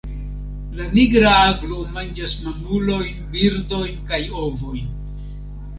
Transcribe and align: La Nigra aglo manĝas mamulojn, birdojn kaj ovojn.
La 0.77 0.87
Nigra 0.95 1.33
aglo 1.49 1.83
manĝas 1.99 2.33
mamulojn, 2.47 3.23
birdojn 3.37 4.05
kaj 4.11 4.23
ovojn. 4.47 4.95